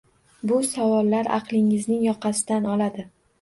[0.51, 3.07] Bu savollar aqlingizning yoqasidan oladi.